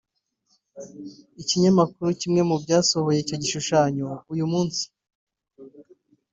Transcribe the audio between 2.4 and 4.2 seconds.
mu byasohoye icyo gishushanyo